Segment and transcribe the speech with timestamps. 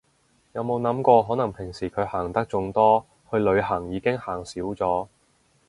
[0.53, 5.07] 有冇諗過可能平時佢行得仲多，去旅行已經行少咗